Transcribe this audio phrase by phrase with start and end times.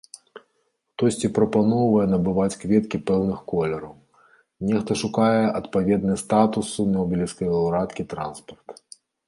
[0.93, 3.93] Хтосьці прапаноўвае набываць кветкі пэўных колераў,
[4.71, 8.75] нехта шукае адпаведны статусу нобелеўскай лаўрэаткі транспарт.